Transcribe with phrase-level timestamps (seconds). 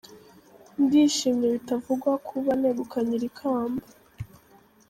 [0.83, 3.85] Ndishimye bitavugwa kuba negukanye iri kamba.